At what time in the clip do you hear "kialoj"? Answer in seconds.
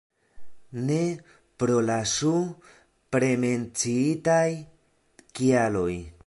5.41-5.93